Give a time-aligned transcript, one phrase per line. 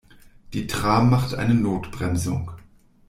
[0.53, 2.49] Die Tram machte eine Notbremsung.